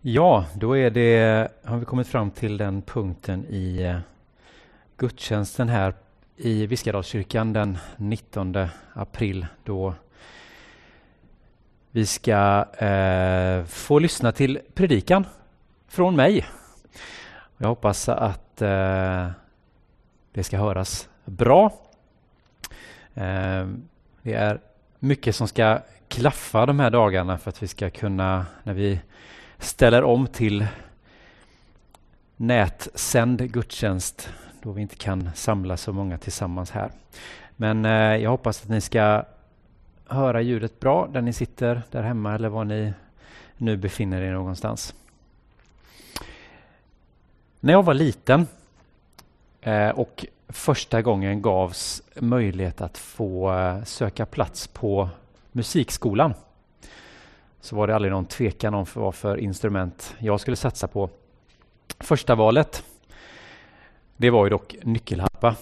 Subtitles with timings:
[0.00, 3.98] Ja, då är det, har vi kommit fram till den punkten i eh,
[4.96, 5.94] gudstjänsten här
[6.36, 9.94] i Viskadalskyrkan den 19 april då
[11.90, 15.26] vi ska eh, få lyssna till predikan
[15.88, 16.46] från mig.
[17.56, 19.28] Jag hoppas att eh,
[20.32, 21.72] det ska höras bra.
[23.14, 23.66] Eh,
[24.22, 24.60] det är
[24.98, 25.78] mycket som ska
[26.08, 29.00] klaffa de här dagarna för att vi ska kunna, när vi
[29.58, 30.66] ställer om till
[32.36, 34.28] nätsänd gudstjänst
[34.62, 36.90] då vi inte kan samla så många tillsammans här.
[37.56, 39.24] Men eh, jag hoppas att ni ska
[40.06, 42.92] höra ljudet bra där ni sitter där hemma eller var ni
[43.56, 44.94] nu befinner er någonstans.
[47.60, 48.46] När jag var liten
[49.60, 55.08] eh, och första gången gavs möjlighet att få eh, söka plats på
[55.52, 56.34] musikskolan
[57.60, 61.10] så var det aldrig någon tvekan om vad för instrument jag skulle satsa på.
[61.98, 62.84] Första valet
[64.16, 65.56] det var ju dock nyckelharpa.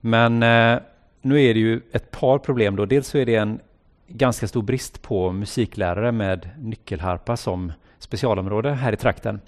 [0.00, 0.78] Men eh,
[1.22, 2.86] nu är det ju ett par problem då.
[2.86, 3.60] Dels så är det en
[4.08, 9.40] ganska stor brist på musiklärare med nyckelharpa som specialområde här i trakten.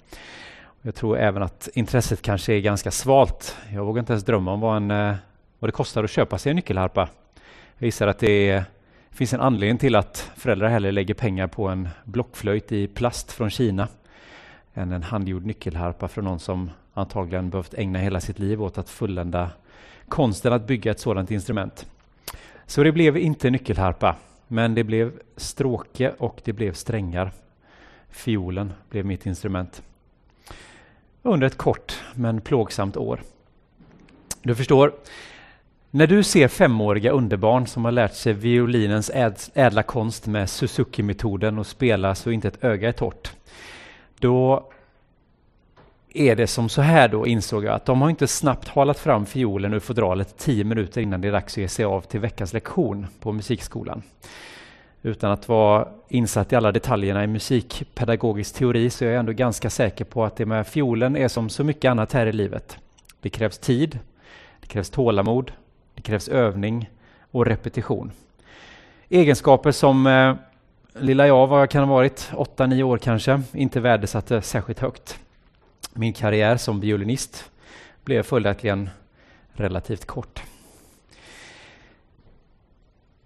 [0.81, 3.57] Jag tror även att intresset kanske är ganska svalt.
[3.73, 5.15] Jag vågar inte ens drömma om vad, en, eh,
[5.59, 7.09] vad det kostar att köpa sig en nyckelharpa.
[7.77, 8.63] Jag gissar att det är,
[9.17, 13.31] det finns en anledning till att föräldrar hellre lägger pengar på en blockflöjt i plast
[13.31, 13.87] från Kina
[14.73, 18.89] än en handgjord nyckelharpa från någon som antagligen behövt ägna hela sitt liv åt att
[18.89, 19.49] fullända
[20.07, 21.85] konsten att bygga ett sådant instrument.
[22.65, 24.15] Så det blev inte nyckelharpa,
[24.47, 27.31] men det blev stråke och det blev strängar.
[28.09, 29.83] Fiolen blev mitt instrument.
[31.21, 33.21] Under ett kort men plågsamt år.
[34.41, 34.91] Du förstår,
[35.91, 39.11] när du ser femåriga underbarn som har lärt sig violinens
[39.53, 43.31] ädla konst med Suzuki-metoden och spela så inte ett öga är torrt,
[44.19, 44.69] då
[46.13, 49.25] är det som så här då, insåg jag, att de har inte snabbt halat fram
[49.25, 52.53] fiolen ur fodralet tio minuter innan det är dags att ge sig av till veckans
[52.53, 54.01] lektion på musikskolan.
[55.01, 59.69] Utan att vara insatt i alla detaljerna i musikpedagogisk teori så är jag ändå ganska
[59.69, 62.77] säker på att det med fiolen är som så mycket annat här i livet.
[63.21, 63.99] Det krävs tid,
[64.61, 65.51] det krävs tålamod,
[65.97, 66.89] det krävs övning
[67.31, 68.11] och repetition.
[69.09, 70.35] Egenskaper som eh,
[70.99, 75.19] lilla jag, vad jag kan ha varit, 8-9 år kanske, inte värdesatte särskilt högt.
[75.93, 77.49] Min karriär som violinist
[78.03, 78.89] blev följaktligen
[79.53, 80.43] relativt kort.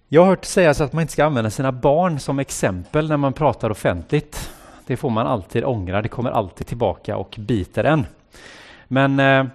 [0.07, 3.33] Jag har hört sägas att man inte ska använda sina barn som exempel när man
[3.33, 4.51] pratar offentligt.
[4.85, 8.05] Det får man alltid ångra, det kommer alltid tillbaka och biter en.
[8.87, 9.45] Men eh,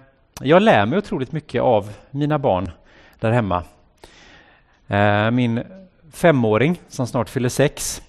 [0.41, 2.71] jag lär mig otroligt mycket av mina barn
[3.19, 3.63] där hemma.
[4.87, 5.63] Eh, min
[6.11, 8.01] femåring som snart fyller sex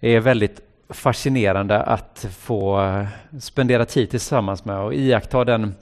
[0.00, 3.06] är väldigt fascinerande att få eh,
[3.40, 5.74] spendera tid tillsammans med och iaktta den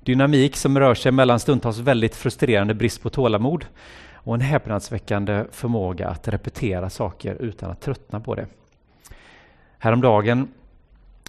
[0.00, 3.64] dynamik som rör sig mellan stundtals väldigt frustrerande brist på tålamod
[4.12, 8.46] och en häpnadsväckande förmåga att repetera saker utan att tröttna på det.
[9.78, 10.48] Häromdagen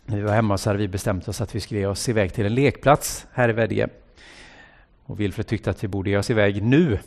[0.06, 2.34] när vi var hemma så hade vi bestämt oss att vi skulle ge oss iväg
[2.34, 3.88] till en lekplats här i Vedje.
[5.10, 7.00] Och Wilfred tyckte att vi borde ge oss iväg nu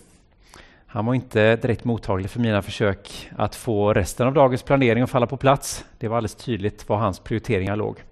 [0.94, 5.10] han var inte direkt mottaglig för mina försök att få resten av dagens planering att
[5.10, 5.84] falla på plats.
[5.98, 8.02] Det var alldeles tydligt var hans prioriteringar låg.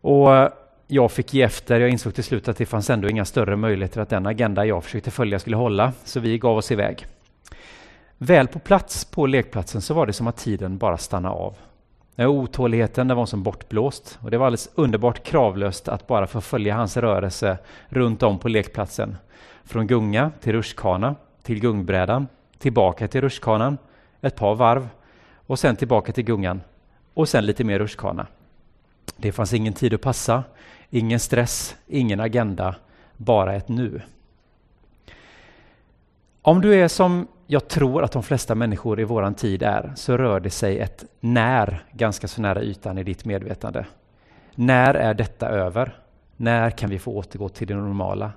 [0.00, 0.48] Och eh,
[0.86, 1.80] jag fick ge efter.
[1.80, 4.84] Jag insåg till slut att det fanns ändå inga större möjligheter att den agenda jag
[4.84, 7.06] försökte följa skulle hålla, så vi gav oss iväg.
[8.18, 11.56] Väl på plats på lekplatsen så var det som att tiden bara stannade av.
[12.16, 16.74] Otåligheten den var som bortblåst och det var alldeles underbart kravlöst att bara få följa
[16.74, 17.58] hans rörelse
[17.88, 19.16] runt om på lekplatsen.
[19.64, 22.26] Från gunga till rutschkana, till gungbrädan,
[22.58, 23.78] tillbaka till rutschkanan,
[24.20, 24.88] ett par varv
[25.46, 26.60] och sen tillbaka till gungan
[27.14, 28.26] och sen lite mer rutschkana.
[29.16, 30.44] Det fanns ingen tid att passa,
[30.90, 32.74] ingen stress, ingen agenda,
[33.16, 34.02] bara ett nu.
[36.46, 40.16] Om du är som jag tror att de flesta människor i våran tid är, så
[40.16, 43.86] rör det sig ett när ganska så nära ytan i ditt medvetande.
[44.54, 45.98] När är detta över?
[46.36, 48.32] När kan vi få återgå till det normala?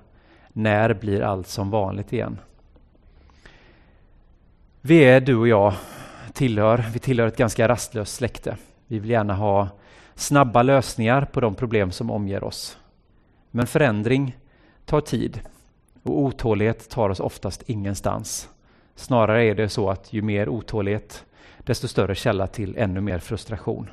[0.48, 2.40] När blir allt som vanligt igen?
[4.82, 5.74] Vi är, du och jag,
[6.34, 8.58] tillhör, vi tillhör ett ganska rastlöst släkte.
[8.88, 9.70] Vi vill gärna ha
[10.16, 12.78] snabba lösningar på de problem som omger oss.
[13.52, 14.38] Men förändring
[14.86, 15.42] tar tid
[16.10, 18.50] och otålighet tar oss oftast ingenstans.
[18.96, 21.26] Snarare är det så att ju mer otålighet,
[21.58, 23.90] desto större källa till ännu mer frustration.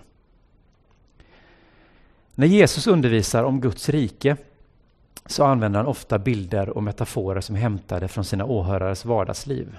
[2.34, 4.37] När Jesus undervisar om Guds rike
[5.26, 9.76] så använder han ofta bilder och metaforer som är hämtade från sina åhörares vardagsliv.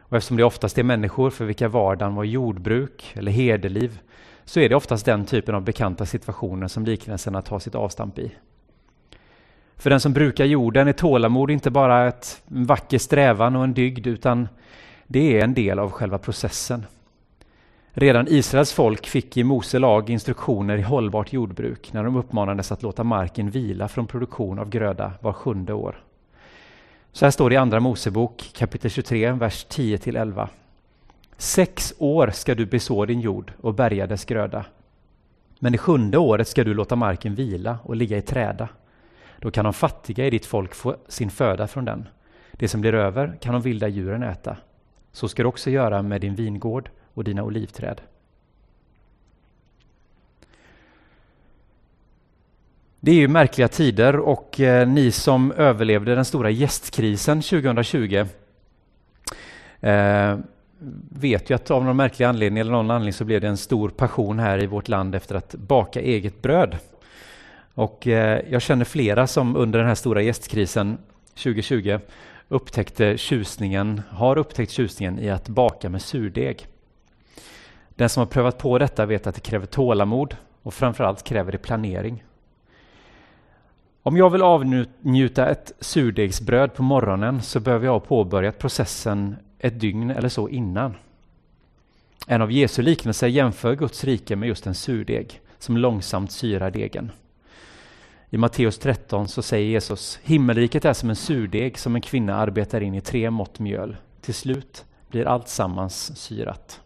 [0.00, 4.00] Och eftersom det oftast är människor för vilka vardagen var jordbruk eller herdeliv
[4.44, 8.32] så är det oftast den typen av bekanta situationer som liknelserna tar sitt avstamp i.
[9.76, 13.74] För den som brukar jorden är tålamod inte bara ett, en vacker strävan och en
[13.74, 14.48] dygd, utan
[15.06, 16.86] det är en del av själva processen.
[17.92, 22.82] Redan Israels folk fick i Mose lag instruktioner i hållbart jordbruk när de uppmanades att
[22.82, 26.02] låta marken vila från produktion av gröda var sjunde år.
[27.12, 30.48] Så här står det i Andra Mosebok kapitel 23, vers 10-11.
[31.36, 34.64] Sex år ska du beså din jord och bärga dess gröda.
[35.58, 38.68] Men det sjunde året ska du låta marken vila och ligga i träda.
[39.38, 42.08] Då kan de fattiga i ditt folk få sin föda från den.
[42.52, 44.56] Det som blir över kan de vilda djuren äta.
[45.12, 48.00] Så ska du också göra med din vingård och dina olivträd.
[53.00, 58.24] Det är ju märkliga tider och eh, ni som överlevde den stora gästkrisen 2020
[59.80, 60.38] eh,
[61.08, 63.88] vet ju att av någon märklig anledning eller någon anledning så blev det en stor
[63.88, 66.76] passion här i vårt land efter att baka eget bröd.
[67.76, 71.98] Och eh, jag känner flera som under den här stora gästkrisen 2020
[72.48, 76.66] upptäckte tjusningen, har upptäckt tjusningen i att baka med surdeg.
[77.88, 81.58] Den som har prövat på detta vet att det kräver tålamod och framförallt kräver det
[81.58, 82.24] planering.
[84.02, 89.80] Om jag vill avnjuta ett surdegsbröd på morgonen så behöver jag ha påbörjat processen ett
[89.80, 90.94] dygn eller så innan.
[92.26, 97.12] En av Jesu liknelser jämför Guds rike med just en surdeg som långsamt syrar degen.
[98.30, 102.80] I Matteus 13 så säger Jesus, himmelriket är som en surdeg som en kvinna arbetar
[102.80, 103.96] in i tre mått mjöl.
[104.20, 106.80] Till slut blir allt sammans syrat.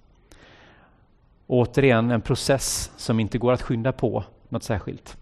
[1.46, 5.16] Återigen en process som inte går att skynda på något särskilt.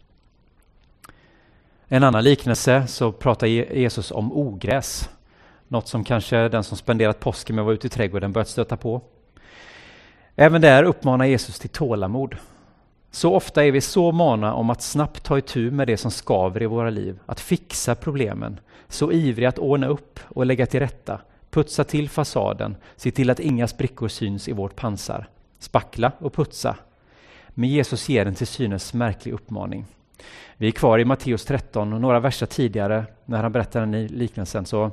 [1.88, 5.08] En annan liknelse så pratar Jesus om ogräs.
[5.68, 8.76] Något som kanske den som spenderat påsken med att vara ute i trädgården börjat stöta
[8.76, 9.02] på.
[10.36, 12.36] Även där uppmanar Jesus till tålamod.
[13.10, 16.62] Så ofta är vi så måna om att snabbt ta itu med det som skaver
[16.62, 21.20] i våra liv, att fixa problemen, så ivriga att ordna upp och lägga till rätta,
[21.50, 25.28] putsa till fasaden, se till att inga sprickor syns i vårt pansar,
[25.58, 26.76] spackla och putsa.
[27.48, 29.86] Men Jesus ger en till synes märklig uppmaning.
[30.56, 34.66] Vi är kvar i Matteus 13 och några verser tidigare när han berättar den liknelsen
[34.66, 34.90] så,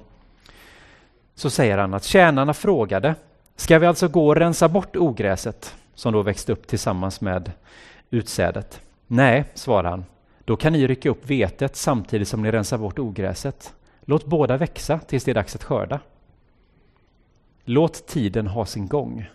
[1.36, 3.16] så säger han att tjänarna frågade,
[3.56, 7.52] ska vi alltså gå och rensa bort ogräset som då växte upp tillsammans med
[8.10, 8.82] utsädet?
[9.08, 10.06] Nej, svarar han,
[10.46, 13.74] då kan ni rycka upp vetet samtidigt som ni rensar bort ogräset.
[14.02, 16.00] Låt båda växa tills det är dags att skörda.
[17.66, 19.26] Låt tiden ha sin gång.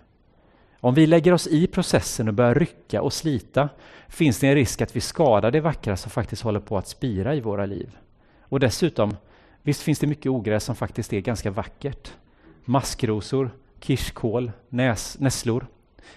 [0.80, 3.68] Om vi lägger oss i processen och börjar rycka och slita
[4.08, 7.34] finns det en risk att vi skadar det vackra som faktiskt håller på att spira
[7.34, 7.96] i våra liv.
[8.40, 9.16] Och dessutom,
[9.62, 12.12] visst finns det mycket ogräs som faktiskt är ganska vackert.
[12.64, 13.50] Maskrosor,
[13.80, 15.66] kirskål, näs, nässlor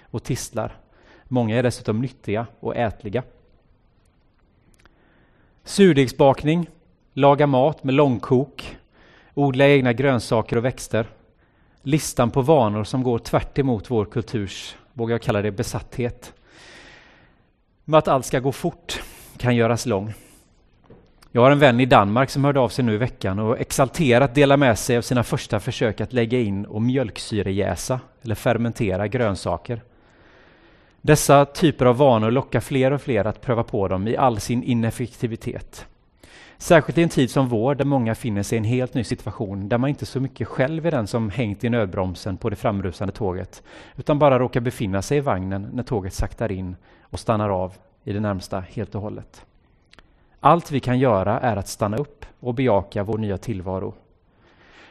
[0.02, 0.83] och tistlar.
[1.34, 3.24] Många är dessutom nyttiga och ätliga.
[5.64, 6.70] Surdegsbakning,
[7.14, 8.78] laga mat med långkok,
[9.34, 11.08] odla egna grönsaker och växter,
[11.82, 13.60] listan på vanor som går tvärt
[13.90, 16.34] vår kulturs, vågar jag kalla det, besatthet.
[17.86, 19.02] Med att allt ska gå fort
[19.38, 20.14] kan göras lång.
[21.32, 24.36] Jag har en vän i Danmark som hörde av sig nu i veckan och exalterat
[24.36, 29.82] delar med sig av sina första försök att lägga in och mjölksyrejäsa eller fermentera grönsaker.
[31.06, 34.64] Dessa typer av vanor lockar fler och fler att pröva på dem i all sin
[34.64, 35.86] ineffektivitet.
[36.58, 39.70] Särskilt i en tid som vår där många finner sig i en helt ny situation
[39.70, 43.14] där man inte så mycket själv är den som hängt i nödbromsen på det framrusande
[43.14, 43.64] tåget
[43.96, 47.74] utan bara råkar befinna sig i vagnen när tåget saktar in och stannar av
[48.04, 49.46] i det närmsta helt och hållet.
[50.40, 53.94] Allt vi kan göra är att stanna upp och bejaka vår nya tillvaro.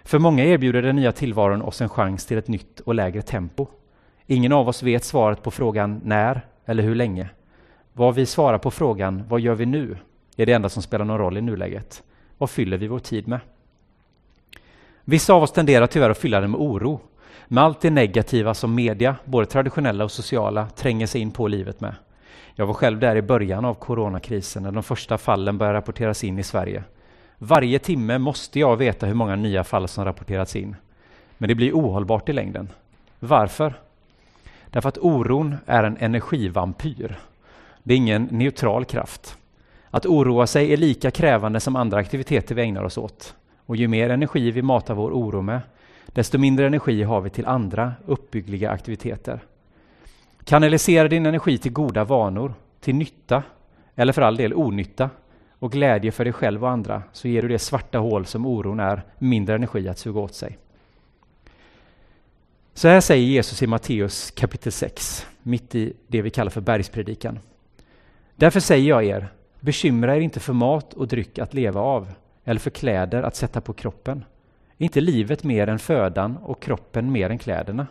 [0.05, 3.67] För många erbjuder den nya tillvaron oss en chans till ett nytt och lägre tempo.
[4.33, 7.29] Ingen av oss vet svaret på frågan när eller hur länge.
[7.93, 9.97] Vad vi svarar på frågan vad gör vi nu
[10.37, 12.03] är det enda som spelar någon roll i nuläget.
[12.39, 13.41] Vad fyller vi vår tid med?
[15.05, 17.01] Vissa av oss tenderar tyvärr att fylla den med oro,
[17.49, 21.81] med allt det negativa som media, både traditionella och sociala, tränger sig in på livet
[21.81, 21.95] med.
[22.55, 26.39] Jag var själv där i början av coronakrisen när de första fallen började rapporteras in
[26.39, 26.85] i Sverige.
[27.39, 30.77] Varje timme måste jag veta hur många nya fall som rapporterats in.
[31.39, 32.69] Men det blir ohållbart i längden.
[33.19, 33.75] Varför?
[34.73, 37.19] Därför att oron är en energivampyr.
[37.83, 39.37] Det är ingen neutral kraft.
[39.91, 43.35] Att oroa sig är lika krävande som andra aktiviteter vi ägnar oss åt.
[43.67, 45.61] Och ju mer energi vi matar vår oro med,
[46.07, 49.41] desto mindre energi har vi till andra uppbyggliga aktiviteter.
[50.45, 53.43] Kanalisera din energi till goda vanor, till nytta,
[53.95, 55.11] eller för all del onytta,
[55.59, 58.81] och glädje för dig själv och andra, så ger du det svarta hål som oron
[58.81, 60.59] är mindre energi att suga åt sig.
[62.83, 65.27] Så här säger Jesus i Matteus kapitel 6.
[65.43, 67.39] mitt i det vi kallar för bergspredikan.
[68.37, 69.29] Därför säger jag er,
[69.61, 72.13] bekymra er inte för mat och dryck att leva av,
[72.45, 74.25] eller för kläder att sätta på kroppen.
[74.79, 77.87] Är inte livet mer än födan och kroppen mer än kläderna?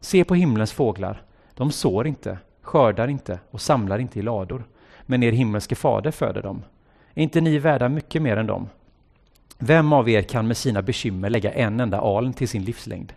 [0.00, 1.22] Se på himlens fåglar,
[1.54, 4.64] de sår inte, skördar inte och samlar inte i lador,
[5.02, 6.62] men er himmelske fader föder dem.
[7.14, 8.68] Är inte ni värda mycket mer än dem?
[9.58, 13.12] Vem av er kan med sina bekymmer lägga en enda aln till sin livslängd?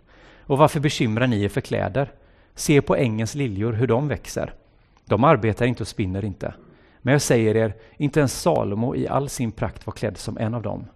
[0.46, 2.12] Och varför bekymrar ni er för kläder?
[2.54, 4.54] Se på ängens liljor, hur de växer.
[5.04, 6.54] De arbetar inte och spinner inte.
[7.02, 10.54] Men jag säger er, inte ens Salomo i all sin prakt var klädd som en
[10.54, 10.86] av dem.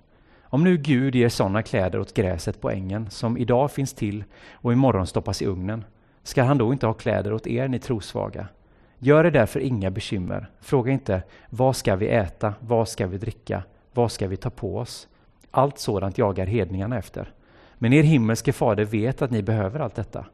[0.42, 4.72] Om nu Gud ger sådana kläder åt gräset på ängen, som idag finns till och
[4.72, 5.84] imorgon stoppas i ugnen,
[6.22, 8.48] ska han då inte ha kläder åt er, ni trosvaga?
[8.98, 10.50] Gör er därför inga bekymmer.
[10.60, 13.62] Fråga inte, vad ska vi äta, vad ska vi dricka,
[13.92, 15.08] vad ska vi ta på oss?
[15.50, 17.32] Allt sådant jagar hedningarna efter.
[17.78, 20.26] Men er himmelske fader vet att ni behöver allt detta.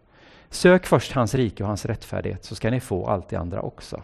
[0.50, 4.02] Sök först hans rike och hans rättfärdighet så ska ni få allt det andra också.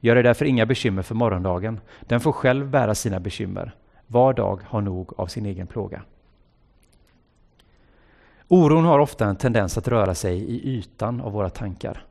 [0.00, 1.80] Gör er därför inga bekymmer för morgondagen.
[2.00, 3.74] Den får själv bära sina bekymmer.
[4.06, 6.02] Var dag har nog av sin egen plåga.
[8.48, 12.04] Oron har ofta en tendens att röra sig i ytan av våra tankar.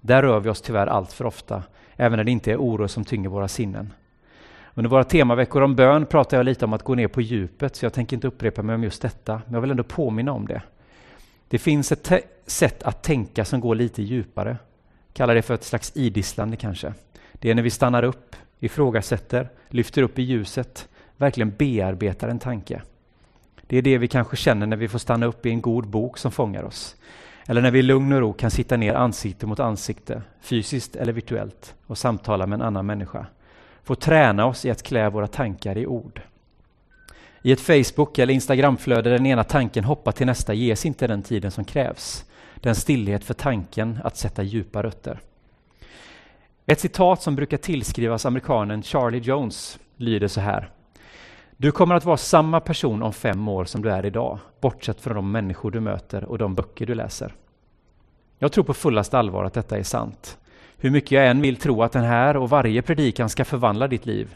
[0.00, 1.62] Där rör vi oss tyvärr allt för ofta,
[1.96, 3.92] även när det inte är oro som tynger våra sinnen.
[4.74, 7.84] Under våra temaveckor om bön pratar jag lite om att gå ner på djupet, så
[7.84, 10.62] jag tänker inte upprepa mig om just detta, men jag vill ändå påminna om det.
[11.48, 12.12] Det finns ett
[12.46, 14.56] sätt att tänka som går lite djupare.
[15.12, 16.94] Kalla det för ett slags idisslande kanske.
[17.32, 22.82] Det är när vi stannar upp, ifrågasätter, lyfter upp i ljuset, verkligen bearbetar en tanke.
[23.66, 26.18] Det är det vi kanske känner när vi får stanna upp i en god bok
[26.18, 26.96] som fångar oss.
[27.46, 31.12] Eller när vi i lugn och ro kan sitta ner ansikte mot ansikte, fysiskt eller
[31.12, 33.26] virtuellt, och samtala med en annan människa
[33.84, 36.20] får träna oss i att klä våra tankar i ord.
[37.42, 41.22] I ett Facebook eller Instagramflöde där den ena tanken hoppar till nästa ges inte den
[41.22, 42.24] tiden som krävs.
[42.60, 45.20] Den stillhet för tanken att sätta djupa rötter.
[46.66, 50.70] Ett citat som brukar tillskrivas amerikanen Charlie Jones lyder så här.
[51.56, 55.16] Du kommer att vara samma person om fem år som du är idag, bortsett från
[55.16, 57.34] de människor du möter och de böcker du läser.
[58.38, 60.38] Jag tror på fullast allvar att detta är sant.
[60.82, 64.06] Hur mycket jag än vill tro att den här och varje predikan ska förvandla ditt
[64.06, 64.34] liv,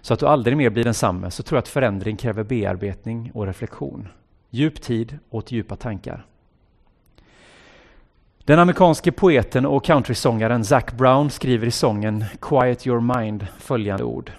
[0.00, 3.46] så att du aldrig mer blir densamme, så tror jag att förändring kräver bearbetning och
[3.46, 4.08] reflektion.
[4.50, 6.26] Djup tid åt djupa tankar.
[8.44, 14.32] Den amerikanske poeten och countrysångaren Zac Brown skriver i sången Quiet your mind följande ord.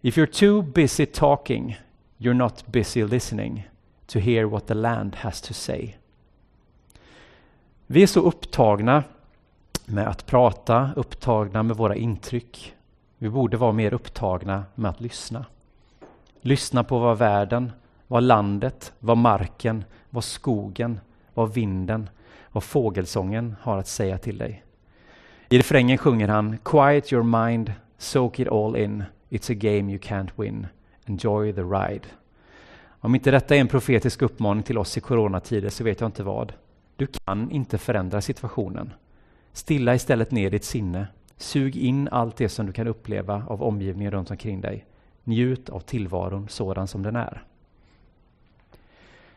[0.00, 1.78] If you're too busy talking,
[2.18, 3.68] you're not busy listening
[4.06, 5.94] to hear what the land has to say.
[7.86, 9.04] Vi är så upptagna
[9.90, 12.74] med att prata, upptagna med våra intryck.
[13.18, 15.44] Vi borde vara mer upptagna med att lyssna.
[16.40, 17.72] Lyssna på vad världen,
[18.06, 21.00] vad landet, vad marken, vad skogen,
[21.34, 22.10] vad vinden,
[22.52, 24.64] vad fågelsången har att säga till dig.
[25.48, 29.98] I refrängen sjunger han Quiet your mind, soak it all in It's a game you
[29.98, 30.66] can't win.
[31.06, 32.04] Enjoy the ride.
[33.00, 36.22] Om inte detta är en profetisk uppmaning till oss i coronatider så vet jag inte
[36.22, 36.52] vad.
[36.96, 38.92] Du kan inte förändra situationen.
[39.58, 41.06] Stilla istället ner ditt sinne.
[41.36, 44.84] Sug in allt det som du kan uppleva av omgivningen runt omkring dig.
[45.24, 47.42] Njut av tillvaron sådan som den är.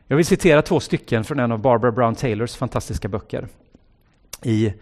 [0.07, 3.47] Jag vill citera två stycken från en av Barbara Brown Taylors fantastiska böcker.
[4.43, 4.73] I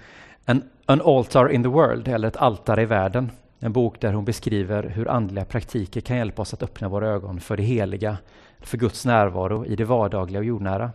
[0.46, 4.26] An, An Altar in the World, eller Ett altare i världen, en bok där hon
[4.26, 8.18] beskriver hur andliga praktiker kan hjälpa oss att öppna våra ögon för det heliga,
[8.60, 10.92] för Guds närvaro i det vardagliga och jordnära.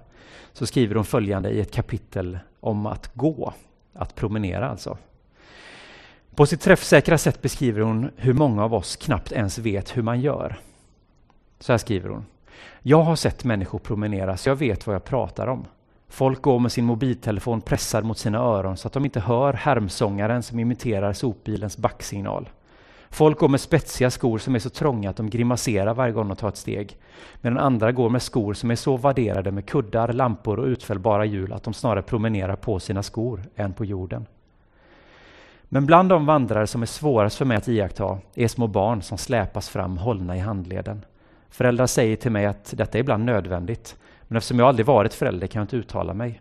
[0.53, 3.53] Så skriver hon följande i ett kapitel om att gå,
[3.95, 4.99] att promenera alltså.
[6.35, 10.21] På sitt träffsäkra sätt beskriver hon hur många av oss knappt ens vet hur man
[10.21, 10.59] gör.
[11.61, 12.27] Så här skriver hon.
[12.83, 15.67] Jag har sett människor promenera så jag vet vad jag pratar om.
[16.09, 20.43] Folk går med sin mobiltelefon pressad mot sina öron så att de inte hör härmsångaren
[20.43, 22.49] som imiterar sopbilens backsignal.
[23.15, 26.37] Folk går med spetsiga skor som är så trånga att de grimaserar varje gång de
[26.37, 26.99] tar ett steg.
[27.41, 31.53] Medan andra går med skor som är så vadderade med kuddar, lampor och utfällbara hjul
[31.53, 34.27] att de snarare promenerar på sina skor än på jorden.
[35.65, 39.19] Men bland de vandrare som är svårast för mig att iaktta är små barn som
[39.19, 41.05] släpas fram hållna i handleden.
[41.51, 43.97] Föräldrar säger till mig att detta är ibland nödvändigt,
[44.29, 46.41] men eftersom jag aldrig varit förälder kan jag inte uttala mig.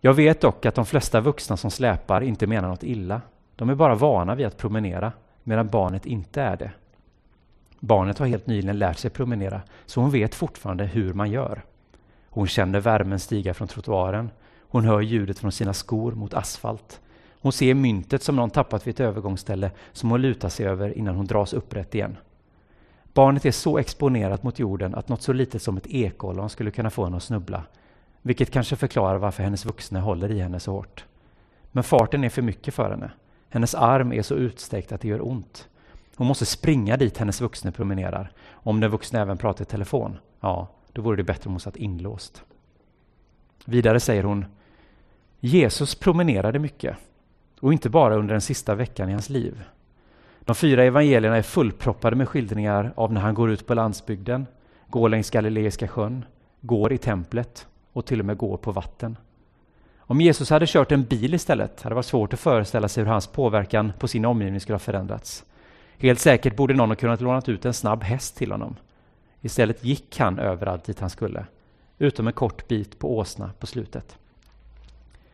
[0.00, 3.20] Jag vet dock att de flesta vuxna som släpar inte menar något illa.
[3.58, 5.12] De är bara vana vid att promenera,
[5.44, 6.70] medan barnet inte är det.
[7.80, 11.62] Barnet har helt nyligen lärt sig promenera, så hon vet fortfarande hur man gör.
[12.28, 14.30] Hon känner värmen stiga från trottoaren.
[14.60, 17.00] Hon hör ljudet från sina skor mot asfalt.
[17.40, 21.16] Hon ser myntet som någon tappat vid ett övergångsställe som hon lutar sig över innan
[21.16, 22.16] hon dras upprätt igen.
[23.14, 26.90] Barnet är så exponerat mot jorden att något så litet som ett ekollon skulle kunna
[26.90, 27.62] få henne att snubbla,
[28.22, 31.04] vilket kanske förklarar varför hennes vuxna håller i henne så hårt.
[31.72, 33.10] Men farten är för mycket för henne.
[33.48, 35.68] Hennes arm är så utsträckt att det gör ont.
[36.16, 38.32] Hon måste springa dit hennes vuxne promenerar.
[38.50, 41.76] Om den vuxne även pratar i telefon, ja, då vore det bättre om hon satt
[41.76, 42.42] inlåst.
[43.64, 44.44] Vidare säger hon
[45.40, 46.96] Jesus promenerade mycket
[47.60, 49.64] och inte bara under den sista veckan i hans liv.
[50.40, 54.46] De fyra evangelierna är fullproppade med skildringar av när han går ut på landsbygden,
[54.86, 56.24] går längs Galileiska sjön,
[56.60, 59.16] går i templet och till och med går på vatten.
[60.10, 63.10] Om Jesus hade kört en bil istället hade det varit svårt att föreställa sig hur
[63.10, 65.44] hans påverkan på sin omgivning skulle ha förändrats.
[65.98, 68.76] Helt säkert borde någon ha kunnat låna ut en snabb häst till honom.
[69.40, 71.46] Istället gick han överallt dit han skulle,
[71.98, 74.18] utom en kort bit på åsna på slutet.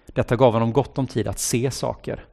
[0.07, 2.25] Detta gav honom gott om tid att se saker,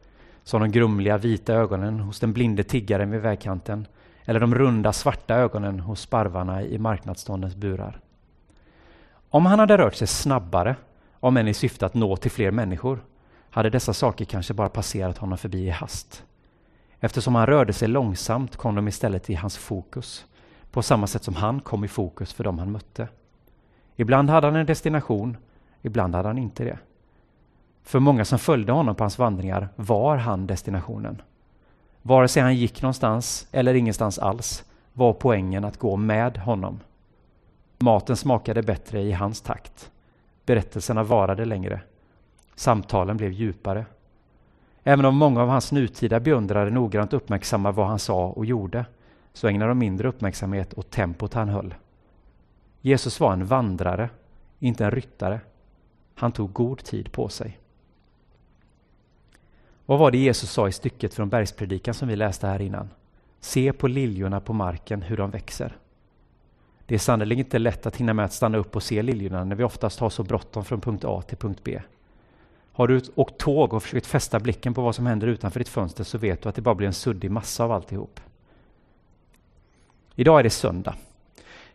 [0.43, 3.87] som de grumliga vita ögonen hos den blinde tiggaren vid vägkanten
[4.25, 7.99] eller de runda svarta ögonen hos sparvarna i marknadsståndens burar.
[9.29, 10.75] Om han hade rört sig snabbare,
[11.21, 13.03] om än i syfte att nå till fler människor,
[13.49, 16.23] hade dessa saker kanske bara passerat honom förbi i hast.
[16.99, 20.25] Eftersom han rörde sig långsamt kom de istället i hans fokus,
[20.71, 23.07] på samma sätt som han kom i fokus för dem han mötte.
[23.95, 25.37] Ibland hade han en destination,
[25.81, 26.79] ibland hade han inte det.
[27.83, 31.21] För många som följde honom på hans vandringar var han destinationen.
[32.01, 34.63] Vare sig han gick någonstans eller ingenstans alls
[34.93, 36.79] var poängen att gå med honom.
[37.79, 39.91] Maten smakade bättre i hans takt.
[40.45, 41.81] Berättelserna varade längre.
[42.55, 43.85] Samtalen blev djupare.
[44.83, 48.85] Även om många av hans nutida beundrare noggrant uppmärksammade vad han sa och gjorde,
[49.33, 51.73] så ägnade de mindre uppmärksamhet åt tempot han höll.
[52.81, 54.09] Jesus var en vandrare,
[54.59, 55.39] inte en ryttare.
[56.15, 57.59] Han tog god tid på sig.
[59.85, 62.89] Vad var det Jesus sa i stycket från bergspredikan som vi läste här innan?
[63.39, 65.77] Se på liljorna på marken, hur de växer.
[66.91, 69.55] Det är sannerligen inte lätt att hinna med att stanna upp och se liljorna när
[69.55, 71.81] vi oftast har så bråttom från punkt A till punkt B.
[72.71, 76.03] Har du åkt tåg och försökt fästa blicken på vad som händer utanför ditt fönster
[76.03, 78.19] så vet du att det bara blir en suddig massa av alltihop.
[80.15, 80.95] Idag är det söndag.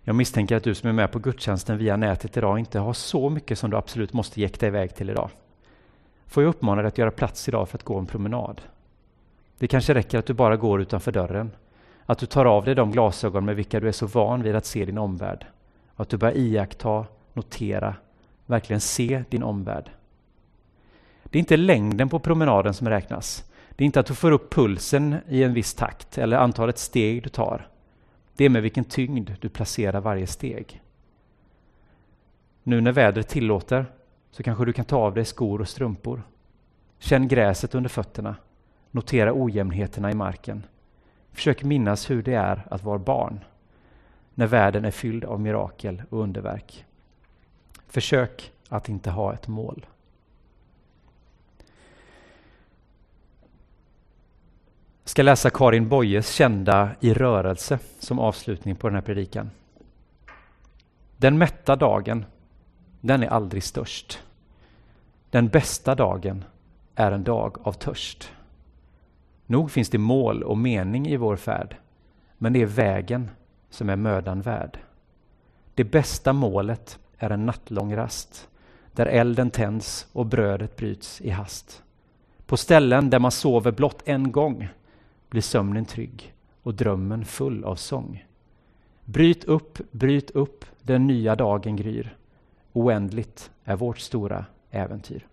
[0.02, 3.30] Jag misstänker att du som är med på gudstjänsten via nätet idag inte har så
[3.30, 5.30] mycket som du absolut måste jäkta iväg till idag.
[6.26, 8.60] Får jag uppmana dig att göra plats idag för att gå en promenad.
[9.58, 11.50] Det kanske räcker att du bara går utanför dörren.
[12.06, 14.66] Att du tar av dig de glasögon med vilka du är så van vid att
[14.66, 15.46] se din omvärld.
[15.96, 17.94] att du börjar iaktta, notera,
[18.46, 19.90] verkligen se din omvärld.
[21.24, 23.44] Det är inte längden på promenaden som räknas.
[23.70, 27.22] Det är inte att du får upp pulsen i en viss takt eller antalet steg
[27.22, 27.68] du tar.
[28.36, 30.82] Det är med vilken tyngd du placerar varje steg.
[32.62, 33.86] Nu när vädret tillåter
[34.30, 36.22] så kanske du kan ta av dig skor och strumpor.
[36.98, 38.36] Känn gräset under fötterna.
[38.90, 40.62] Notera ojämnheterna i marken.
[41.36, 43.44] Försök minnas hur det är att vara barn
[44.34, 46.84] när världen är fylld av mirakel och underverk.
[47.88, 49.86] Försök att inte ha ett mål.
[55.02, 59.50] Jag ska läsa Karin Boyes kända I rörelse som avslutning på den här predikan.
[61.16, 62.24] Den mätta dagen,
[63.00, 64.22] den är aldrig störst.
[65.30, 66.44] Den bästa dagen
[66.94, 68.32] är en dag av törst.
[69.46, 71.76] Nog finns det mål och mening i vår färd,
[72.38, 73.30] men det är vägen
[73.70, 74.78] som är mödan värd.
[75.74, 78.48] Det bästa målet är en nattlång rast,
[78.92, 81.82] där elden tänds och brödet bryts i hast.
[82.46, 84.68] På ställen där man sover blott en gång
[85.28, 88.26] blir sömnen trygg och drömmen full av sång.
[89.04, 92.16] Bryt upp, bryt upp, den nya dagen gryr.
[92.72, 95.26] Oändligt är vårt stora äventyr.